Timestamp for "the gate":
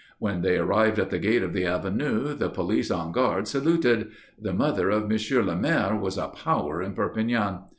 1.11-1.43